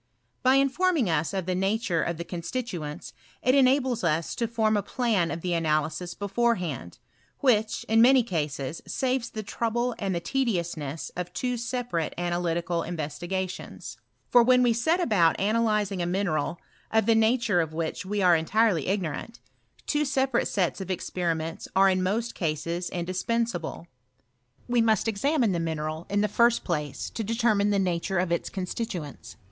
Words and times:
By 0.41 0.55
informing 0.55 1.11
us 1.11 1.31
of 1.31 1.45
tile 1.45 1.53
nature 1.55 2.01
of 2.01 2.17
the 2.17 2.23
constituents, 2.23 3.13
it 3.43 3.53
enables 3.53 4.01
ua 4.01 4.23
to 4.37 4.47
form 4.47 4.73
B 4.73 4.81
plan 4.81 5.29
of 5.29 5.41
the 5.41 5.53
analysis 5.53 6.15
beforehand, 6.15 6.97
which, 7.37 7.83
in 7.83 8.01
many 8.01 8.23
cases, 8.23 8.81
saves 8.87 9.29
the 9.29 9.43
trouble 9.43 9.93
and 9.99 10.15
the 10.15 10.19
tediousnew 10.19 11.11
of 11.15 11.31
two 11.33 11.55
separate 11.55 12.15
analytical 12.17 12.81
investigations; 12.81 13.95
for 14.27 14.41
when 14.41 14.63
we 14.63 14.73
set 14.73 14.93
PE0OR£8S 14.93 15.03
OF 15.03 15.03
AKitLYTICAL 15.03 15.05
CHEMISTRY. 15.05 15.05
241 15.05 15.05
about 15.37 15.39
analyzing 15.39 16.01
a 16.01 16.05
mineral, 16.07 16.59
of 16.91 17.05
the 17.05 17.13
nature 17.13 17.61
of 17.61 17.73
which 17.75 18.03
we 18.03 18.23
are 18.23 18.35
entirely 18.35 18.87
ignorant, 18.87 19.39
two 19.85 20.03
separate 20.03 20.47
sets 20.47 20.81
of 20.81 20.87
experi 20.87 21.37
ments 21.37 21.67
are 21.75 21.89
in 21.91 22.01
most 22.01 22.33
cases 22.33 22.89
indispensable. 22.89 23.85
We 24.67 24.81
must 24.81 25.05
€xamine 25.05 25.53
the 25.53 25.59
mineral, 25.59 26.07
in 26.09 26.21
the 26.21 26.27
first 26.27 26.63
place, 26.63 27.07
to 27.11 27.23
determine 27.23 27.69
the 27.69 27.77
nature 27.77 28.17
of 28.17 28.31
its 28.31 28.49
constituents. 28.49 29.35